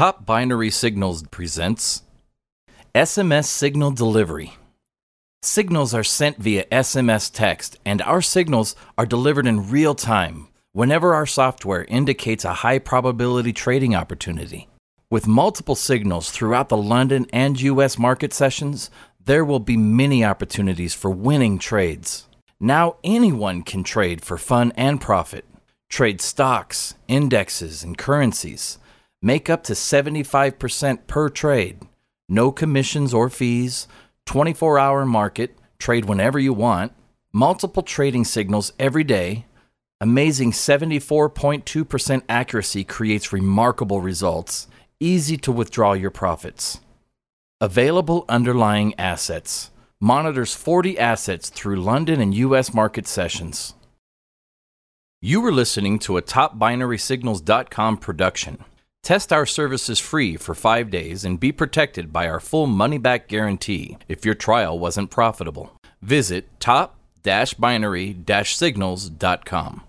[0.00, 2.04] Top Binary Signals presents
[2.94, 4.54] SMS Signal Delivery.
[5.42, 11.12] Signals are sent via SMS text, and our signals are delivered in real time whenever
[11.12, 14.70] our software indicates a high probability trading opportunity.
[15.10, 18.88] With multiple signals throughout the London and US market sessions,
[19.22, 22.26] there will be many opportunities for winning trades.
[22.58, 25.44] Now anyone can trade for fun and profit.
[25.90, 28.78] Trade stocks, indexes, and currencies.
[29.22, 31.80] Make up to 75% per trade.
[32.28, 33.86] No commissions or fees.
[34.26, 35.58] 24 hour market.
[35.78, 36.92] Trade whenever you want.
[37.32, 39.44] Multiple trading signals every day.
[40.00, 44.66] Amazing 74.2% accuracy creates remarkable results.
[44.98, 46.80] Easy to withdraw your profits.
[47.60, 49.70] Available underlying assets.
[50.00, 53.74] Monitors 40 assets through London and US market sessions.
[55.20, 58.64] You were listening to a TopBinarySignals.com production.
[59.02, 63.28] Test our services free for five days and be protected by our full money back
[63.28, 65.72] guarantee if your trial wasn't profitable.
[66.02, 66.96] Visit top
[67.54, 68.12] binary
[68.54, 69.82] signals.com.